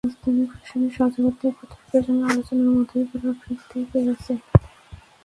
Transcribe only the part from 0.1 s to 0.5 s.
স্থানীয়